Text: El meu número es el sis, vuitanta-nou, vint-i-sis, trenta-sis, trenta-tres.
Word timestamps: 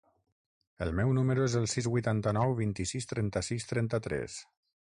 El 0.85 0.93
meu 0.99 1.11
número 1.17 1.43
es 1.51 1.57
el 1.59 1.69
sis, 1.75 1.89
vuitanta-nou, 1.97 2.57
vint-i-sis, 2.63 3.11
trenta-sis, 3.15 3.73
trenta-tres. 3.75 4.43